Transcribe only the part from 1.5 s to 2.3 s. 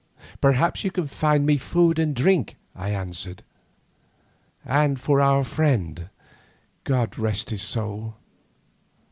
food and